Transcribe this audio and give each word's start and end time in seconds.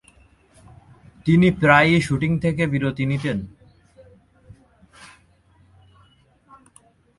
তিনি 1.25 1.47
প্রায়ই 1.51 1.99
শুটিং 2.01 2.31
থেকে 2.39 2.63
বিরতি 2.67 3.03
নিতেন। 3.05 3.37